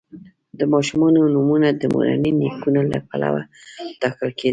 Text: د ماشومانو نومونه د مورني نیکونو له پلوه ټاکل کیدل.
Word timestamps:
د 0.59 0.61
ماشومانو 0.73 1.19
نومونه 1.33 1.67
د 1.73 1.83
مورني 1.93 2.31
نیکونو 2.39 2.81
له 2.91 2.99
پلوه 3.09 3.41
ټاکل 4.01 4.29
کیدل. 4.39 4.49